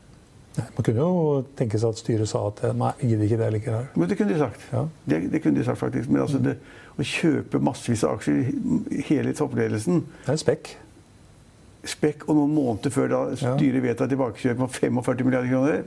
Man 0.75 0.83
kunne 0.87 1.03
jo 1.05 1.45
tenke 1.59 1.79
seg 1.81 1.89
at 1.93 1.99
styret 2.01 2.29
sa 2.31 2.41
at 2.49 2.61
nei, 2.75 2.91
jeg 3.01 3.09
gidder 3.13 3.25
ikke 3.29 3.37
det 3.41 3.49
likevel. 3.55 3.87
Men 3.95 4.09
det 4.11 4.17
kunne 4.19 4.33
de 4.33 4.39
sagt. 4.39 4.65
Ja. 4.73 4.83
Det, 5.05 5.19
det 5.33 5.41
kunne 5.43 5.59
de 5.59 5.65
sagt 5.67 5.81
faktisk. 5.81 6.09
Men 6.09 6.21
altså 6.25 6.41
det, 6.43 6.57
å 6.99 7.05
kjøpe 7.05 7.61
massevis 7.63 8.03
av 8.07 8.17
aksjer, 8.17 8.51
hele 9.09 9.33
toppledelsen 9.37 10.01
Det 10.05 10.27
er 10.27 10.35
en 10.35 10.41
spekk. 10.43 10.73
spekk, 11.89 12.25
og 12.29 12.35
noen 12.35 12.53
måneder 12.57 12.91
før 12.93 13.07
da 13.13 13.21
styret 13.39 13.83
vedtar 13.85 14.09
tilbakekjøp 14.11 14.59
på 14.65 14.67
45 14.79 15.25
milliarder 15.25 15.49
kroner, 15.53 15.83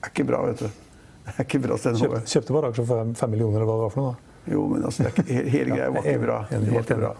er 0.00 0.12
ikke 0.12 0.24
bra, 0.28 0.44
vet 0.46 0.62
du. 0.64 0.68
Det 1.30 1.34
er 1.36 1.44
ikke 1.44 1.60
bra 1.66 1.76
sted 1.78 1.98
å 1.98 2.00
Kjøp, 2.00 2.14
kjøpte 2.30 2.54
bare 2.56 2.70
aksjer 2.72 2.86
for 2.88 3.00
fem, 3.02 3.10
fem 3.18 3.30
millioner, 3.34 3.60
eller 3.60 3.68
hva 3.68 3.78
det 3.80 3.86
var 3.88 3.94
for 3.94 4.02
noe. 4.06 4.12
da. 4.14 4.52
Jo, 4.54 4.62
men 4.70 4.84
altså, 4.88 5.04
det 5.04 5.10
ikke, 5.12 5.24
he- 5.28 5.50
hele 5.52 5.74
greia 5.76 5.90
var 5.92 6.06
ikke 6.08 6.22
bra. 6.22 6.36
var 6.48 6.62
helt 6.64 6.78
ikke 6.86 6.96
bra. 7.02 7.10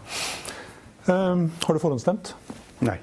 Um, 1.11 1.43
har 1.67 1.77
du 1.77 1.81
forhåndsstemt? 1.83 2.33
Nei. 2.87 2.97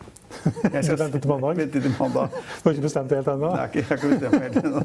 Jeg 0.73 0.83
skal 0.85 0.97
vente 0.99 1.19
til 1.19 1.29
mandag? 1.31 1.57
Vente 1.57 1.81
til 1.81 1.93
mandag. 1.99 2.29
Du 2.31 2.67
har 2.67 2.75
ikke 2.75 2.85
bestemt 2.87 3.09
det 3.11 3.19
helt 3.19 3.27
ennå? 3.33 3.49
Nei, 3.55 3.67
jeg 3.73 3.85
har 3.89 3.99
ikke 3.99 4.11
bestemt 4.13 4.41
helt 4.45 4.57
ennå. 4.61 4.81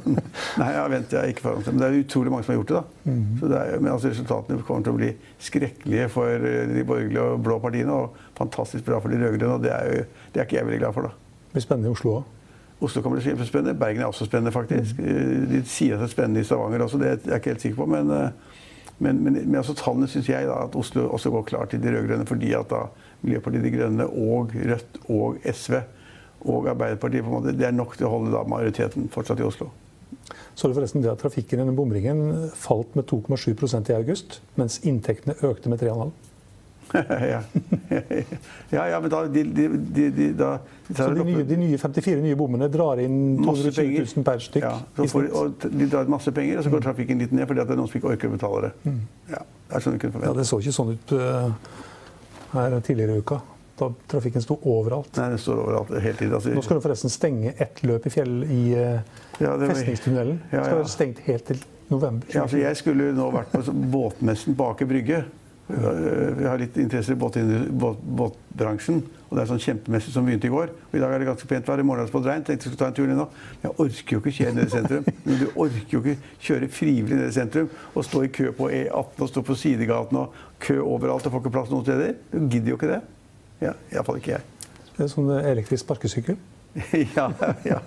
Nei, 0.63 0.69
jeg 0.75 0.91
venter 0.95 1.19
jeg 1.21 1.35
ikke 1.35 1.45
foran. 1.47 1.65
Men 1.69 1.81
det 1.83 1.89
er 1.89 1.99
utrolig 2.03 2.33
mange 2.35 2.47
som 2.47 2.53
har 2.55 2.59
gjort 2.61 2.73
det. 2.73 2.77
da. 2.81 3.11
Mhm. 3.13 3.39
Så 3.41 3.51
det 3.53 3.59
er, 3.63 3.81
men 3.81 3.93
altså, 3.93 4.13
Resultatene 4.13 4.67
kommer 4.69 4.87
til 4.87 4.93
å 4.95 4.99
bli 5.01 5.11
skrekkelige 5.49 6.09
for 6.13 6.29
eh, 6.53 6.69
de 6.73 6.85
borgerlige 6.89 7.27
og 7.33 7.43
blå 7.47 7.59
partiene, 7.63 7.93
og 7.93 8.17
fantastisk 8.39 8.87
bra 8.89 9.01
for 9.01 9.13
de 9.13 9.21
rød-grønne. 9.23 9.59
Og 9.59 9.63
det 9.67 9.73
er, 9.75 9.91
jo, 9.91 10.07
det 10.35 10.41
er 10.43 10.49
ikke 10.49 10.59
jeg 10.61 10.69
veldig 10.71 10.81
glad 10.85 10.97
for. 10.99 11.09
da. 11.09 11.13
Det 11.49 11.59
blir 11.59 11.67
spennende 11.67 11.93
i 11.93 11.97
Oslo 11.97 12.17
òg. 12.21 12.39
Oslo 12.83 13.03
å 13.07 13.13
bli 13.15 13.23
kjempespennende. 13.23 13.77
Bergen 13.79 14.03
er 14.03 14.11
også 14.11 14.27
spennende, 14.27 14.55
faktisk. 14.55 14.99
Mhm. 14.99 15.47
De 15.53 15.63
sier 15.71 15.95
at 15.95 16.03
det 16.03 16.11
er 16.11 16.17
spennende 16.17 16.43
i 16.43 16.49
Stavanger 16.49 16.87
også, 16.89 16.99
det 17.03 17.13
er 17.13 17.19
jeg 17.31 17.43
ikke 17.43 17.55
helt 17.55 17.67
sikker 17.69 17.81
på. 17.85 17.87
Men, 17.95 18.11
eh, 18.11 18.59
men, 18.99 19.23
men, 19.25 19.39
men 19.45 19.57
altså, 19.61 19.75
tallene 19.79 20.09
syns 20.11 20.29
jeg 20.31 20.47
da, 20.47 20.65
at 20.67 20.77
Oslo 20.79 21.09
også 21.15 21.31
går 21.35 21.49
klart 21.53 21.71
til 21.75 21.83
de 21.83 21.95
rød-grønne, 21.95 22.27
fordi 22.27 22.53
at 22.59 22.69
da 22.71 22.85
Miljøpartiet 23.23 23.67
De 23.67 23.75
Grønne 23.75 24.07
og 24.09 24.55
Rødt 24.55 24.99
og 25.13 25.39
SV 25.47 25.79
og 26.43 26.67
Arbeiderpartiet 26.73 27.23
på 27.23 27.31
en 27.31 27.37
måte, 27.39 27.55
det 27.55 27.69
er 27.69 27.77
nok 27.77 27.95
til 27.97 28.09
å 28.09 28.17
holde 28.17 28.33
da 28.35 28.43
majoriteten 28.49 29.07
fortsatt 29.13 29.41
i 29.41 29.47
Oslo. 29.47 29.71
Så 30.55 30.69
det 30.69 30.77
forresten 30.77 31.05
det 31.05 31.13
at 31.13 31.23
trafikken 31.23 31.63
gjennom 31.63 31.79
bomringen 31.79 32.51
falt 32.59 32.97
med 32.99 33.07
2,7% 33.09 33.93
i 33.93 33.97
august, 33.97 34.41
mens 34.59 34.81
inntektene 34.85 35.39
økte 35.47 35.73
med 35.73 35.81
3,5 35.83 36.13
ja. 37.09 37.39
ja, 38.71 38.89
ja, 38.89 38.99
men 39.01 39.11
da 39.11 39.23
de, 39.25 39.45
de, 39.45 40.11
de, 40.11 40.27
da, 40.37 40.59
Så 40.97 41.07
de 41.15 41.25
nye, 41.25 41.45
de 41.49 41.57
nye 41.57 41.79
54 41.81 42.21
nye 42.21 42.37
bommene 42.37 42.69
drar 42.69 43.01
inn 43.01 43.39
220 43.39 43.95
000 44.03 44.27
per 44.27 44.43
stykk 44.45 44.67
Ja, 44.67 44.75
får, 44.99 45.31
og 45.31 45.65
de 45.65 45.87
drar 45.89 46.05
inn 46.05 46.13
masse 46.13 46.35
penger, 46.37 46.61
og 46.61 46.67
så 46.67 46.75
går 46.75 46.85
trafikken 46.91 47.23
litt 47.23 47.33
ned 47.33 47.49
fordi 47.49 47.63
det 47.63 47.73
er 47.73 47.81
noen 47.81 47.89
som 47.89 48.01
ikke 48.01 48.13
orker 48.13 48.29
å 48.29 48.35
betale 48.35 48.67
det. 48.67 48.93
Ja, 49.33 49.41
det 49.71 49.79
er 49.79 49.87
sånn 49.87 49.99
Ja, 50.03 50.35
det 50.37 50.47
så 50.51 50.61
ikke 50.61 50.77
sånn 50.77 50.93
ut 50.93 51.17
uh, 51.17 51.73
her 52.53 52.81
tidligere 52.81 53.17
i 53.17 53.19
uka, 53.25 53.41
da 53.79 53.89
trafikken 54.09 54.43
sto 54.45 54.59
overalt. 54.69 55.17
Nei, 55.17 55.29
den 55.33 55.39
står 55.41 55.61
overalt 55.65 55.93
hele 56.03 56.17
tiden. 56.19 56.35
Altså, 56.37 56.53
Nå 56.55 56.63
skal 56.63 56.79
du 56.79 56.85
forresten 56.85 57.11
stenge 57.13 57.55
ett 57.57 57.83
løp 57.89 58.07
i 58.07 58.13
fjell 58.13 58.43
i 58.45 58.63
uh, 58.77 59.01
Ja, 59.41 59.57
det 59.57 59.69
var- 59.69 59.75
festningstunnelen. 59.75 60.41
Ja, 60.53 60.59
Det 60.59 60.65
skal 60.67 60.83
være 60.83 60.93
stengt 60.97 61.23
helt 61.27 61.47
til 61.49 61.63
november. 61.91 62.29
Ja, 62.35 62.43
altså 62.47 62.61
jeg 62.61 62.77
skulle 62.77 63.13
nå 63.17 63.31
vært 63.35 63.53
på 63.53 63.63
båtmessen 63.73 64.57
på 64.57 64.69
Aker 64.75 64.87
Brygge. 64.87 65.25
Jeg 65.71 66.49
har 66.49 66.59
litt 66.61 66.77
interesse 66.83 67.15
i 67.15 67.19
båt, 67.19 67.39
båt, 67.71 68.01
båtbransjen. 68.03 69.03
Og 69.31 69.39
det 69.39 69.45
er 69.45 69.49
sånn 69.49 69.63
kjempemesse 69.63 70.13
som 70.13 70.27
begynte 70.27 70.49
i 70.49 70.53
går. 70.53 70.73
Og 70.91 70.97
I 70.99 71.01
dag 71.01 71.15
er 71.15 71.23
det 71.23 71.29
ganske 71.31 71.49
pent 71.49 71.69
vær. 71.71 71.81
I 71.81 71.87
morgen 71.87 72.03
er 72.03 72.09
det 72.09 72.13
spådd 72.13 72.27
regn. 72.29 72.45
Tenkte 72.45 72.69
jeg 72.69 72.75
skulle 72.75 72.83
ta 72.83 72.91
en 72.91 72.97
tur 72.99 73.09
ned 73.09 73.17
nå. 73.17 73.27
Men 73.63 73.69
jeg 73.69 73.79
orker 73.87 74.17
jo 74.17 74.21
ikke 74.21 74.35
kjøre 74.39 74.55
ned 74.59 74.67
i 74.67 74.75
sentrum. 74.75 75.09
Men 75.25 75.41
du 75.41 75.47
orker 75.55 75.97
jo 75.97 76.03
ikke 76.03 76.33
kjøre 76.49 76.71
frivillig 76.77 77.17
ned 77.17 77.31
i 77.31 77.37
sentrum 77.39 77.71
og 77.95 78.07
stå 78.09 78.25
i 78.27 78.33
kø 78.37 78.53
på 78.59 78.69
E18 78.69 79.25
og 79.25 79.33
stå 79.33 79.45
på 79.49 79.59
sidegaten 79.63 80.21
og 80.21 80.39
kø 80.63 80.79
overalt 80.83 81.29
og 81.31 81.37
får 81.37 81.45
ikke 81.45 81.55
plass 81.57 81.73
noen 81.73 81.87
steder. 81.87 82.17
Du 82.35 82.41
gidder 82.45 82.75
jo 82.75 82.81
ikke 82.81 82.93
det. 82.93 83.03
Ja, 83.63 83.77
Iallfall 83.95 84.21
ikke 84.21 84.35
jeg. 84.35 84.49
Det 84.93 85.07
er 85.07 85.13
sånn 85.15 85.31
uh, 85.33 85.39
elektrisk 85.41 85.87
sparkesykkel. 85.87 86.37
ja, 87.17 87.27
ja, 87.69 87.79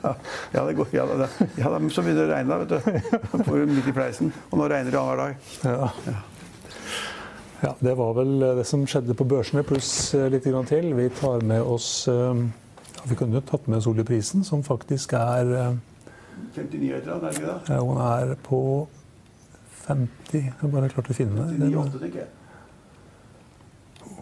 ja, 0.54 0.62
det 0.66 0.76
går. 0.78 0.94
Ja, 0.94 1.06
da, 1.10 1.30
ja, 1.58 1.72
så 1.90 2.06
begynner 2.06 2.22
det 2.22 2.30
å 2.30 2.34
regne, 2.34 2.54
da, 2.54 2.62
vet 2.62 2.74
du. 2.74 3.66
Midt 3.76 3.90
i 3.90 3.94
pleisen. 3.94 4.34
Og 4.50 4.62
nå 4.62 4.70
regner 4.72 4.94
det 4.94 5.02
annenhver 5.02 5.22
dag. 5.26 5.92
Ja. 6.10 6.24
Ja, 7.62 7.76
det 7.80 7.96
var 7.98 8.14
vel 8.18 8.36
uh, 8.44 8.52
det 8.60 8.66
som 8.68 8.86
skjedde 8.90 9.16
på 9.18 9.28
børsene, 9.30 9.64
pluss 9.68 9.90
uh, 10.16 10.28
litt 10.32 10.48
grann 10.48 10.68
til. 10.70 10.92
Vi 10.98 11.10
tar 11.20 11.44
med 11.46 11.62
oss 11.62 12.08
ja, 12.08 13.04
Vi 13.06 13.16
kunne 13.18 13.40
jo 13.40 13.44
tatt 13.46 13.68
med 13.68 13.80
oss 13.80 13.88
oljeprisen, 13.92 14.44
som 14.48 14.64
faktisk 14.66 15.14
er 15.18 15.52
uh, 15.52 15.76
59 16.56 16.92
etter, 16.98 17.12
er 17.12 17.20
det 17.20 17.32
ikke 17.36 17.48
det? 17.48 17.60
ja, 17.70 17.80
Hun 17.80 17.98
er 18.02 18.36
på 18.44 18.88
50 19.86 20.34
Jeg 20.34 20.54
har 20.60 20.74
bare 20.74 20.90
klart 20.90 21.12
å 21.12 21.16
finne 21.16 21.46
det. 21.52 21.70
98, 21.70 22.00
tenker 22.02 22.20
jeg. 22.24 22.30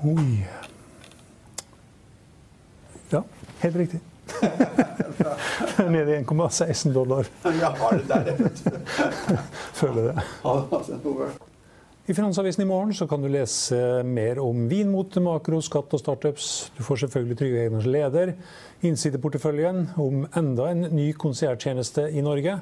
Oi. 0.04 0.46
Ja, 3.14 3.22
helt 3.62 3.80
riktig. 3.80 4.02
Nede 5.94 6.18
i 6.18 6.24
1,16 6.24 6.94
dollar. 6.94 7.30
Ja, 7.62 7.72
var 7.80 7.98
det 7.98 8.08
der, 8.10 8.24
vet 8.44 8.64
du. 8.66 8.72
Føler 9.80 10.12
det. 10.12 11.53
I 12.04 12.14
Finansavisen 12.14 12.62
i 12.62 12.66
morgen 12.68 13.08
kan 13.08 13.22
du 13.24 13.30
lese 13.32 13.78
mer 14.04 14.40
om 14.44 14.66
vinmote, 14.68 15.22
makro, 15.24 15.62
skatt 15.64 15.94
og 15.96 16.02
startups. 16.02 16.48
Du 16.76 16.82
får 16.84 17.06
selvfølgelig 17.06 17.38
Trygve 17.40 17.62
Egners 17.64 17.88
leder, 17.88 18.34
innsideporteføljen, 18.84 19.86
om 20.04 20.26
enda 20.36 20.66
en 20.74 20.82
ny 20.92 21.06
konserttjeneste 21.16 22.10
i 22.12 22.20
Norge. 22.26 22.58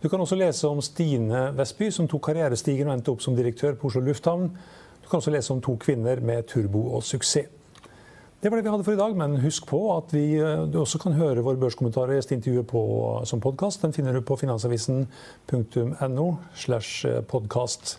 Du 0.00 0.08
kan 0.08 0.24
også 0.24 0.38
lese 0.40 0.72
om 0.72 0.80
Stine 0.80 1.50
Vestby, 1.58 1.90
som 1.92 2.08
tok 2.08 2.30
karrierestigen 2.30 2.88
og 2.88 2.96
endte 2.96 3.12
opp 3.12 3.20
som 3.26 3.36
direktør 3.36 3.76
på 3.76 3.90
Oslo 3.90 4.00
lufthavn. 4.08 4.48
Du 5.04 5.10
kan 5.10 5.20
også 5.20 5.36
lese 5.36 5.52
om 5.52 5.60
to 5.60 5.76
kvinner 5.84 6.24
med 6.24 6.48
turbo 6.48 6.86
og 6.96 7.04
suksess. 7.04 7.52
Det 8.40 8.48
var 8.48 8.56
det 8.56 8.64
vi 8.64 8.72
hadde 8.72 8.88
for 8.88 8.96
i 8.96 9.02
dag, 9.04 9.20
men 9.20 9.36
husk 9.44 9.68
på 9.68 9.84
at 9.98 10.16
vi, 10.16 10.38
eh, 10.40 10.64
du 10.64 10.80
også 10.80 10.96
kan 11.04 11.20
høre 11.20 11.44
vår 11.44 11.60
børskommentar 11.60 12.08
og 12.08 12.16
gjesteintervjuet 12.22 12.72
på, 12.72 12.82
som 13.28 13.40
podkast. 13.40 13.82
Den 13.82 13.92
finner 13.92 14.16
du 14.16 14.24
på 14.24 14.40
finansavisen.no 14.40 16.28
slash 16.54 17.04
podkast. 17.28 17.98